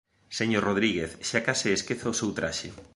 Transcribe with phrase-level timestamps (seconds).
[0.39, 2.69] Señor Rodríguez, xa case esquezo o seu traxe.